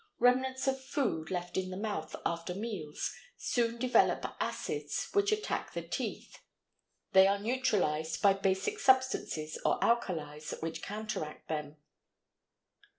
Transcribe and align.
Remnants 0.17 0.67
of 0.67 0.83
food 0.83 1.29
left 1.29 1.57
in 1.57 1.69
the 1.69 1.77
mouth 1.77 2.15
after 2.25 2.55
meals 2.55 3.13
soon 3.37 3.77
develop 3.77 4.25
acids 4.39 5.07
which 5.13 5.31
attack 5.31 5.73
the 5.73 5.83
teeth; 5.83 6.39
they 7.11 7.27
are 7.27 7.37
neutralized 7.37 8.19
by 8.19 8.33
basic 8.33 8.79
substances 8.79 9.61
or 9.63 9.77
alkalies 9.83 10.55
which 10.59 10.81
counteract 10.81 11.49
them. 11.49 11.77